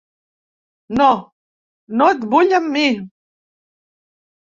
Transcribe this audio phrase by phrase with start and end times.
[1.01, 1.09] No,
[2.01, 2.91] no et vull amb mi.